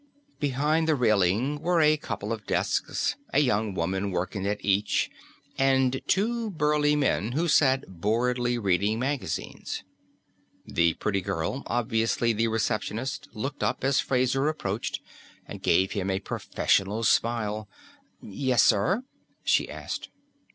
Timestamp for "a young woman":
3.31-4.09